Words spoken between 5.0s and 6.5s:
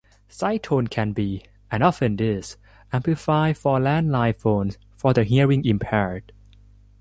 the hearing impaired.